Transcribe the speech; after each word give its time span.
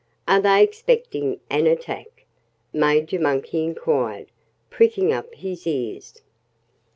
"Are 0.27 0.41
they 0.41 0.63
expecting 0.63 1.39
an 1.51 1.67
attack?" 1.67 2.25
Major 2.73 3.19
Monkey 3.19 3.63
inquired, 3.63 4.31
pricking 4.71 5.13
up 5.13 5.31
his 5.35 5.67
ears. 5.67 6.23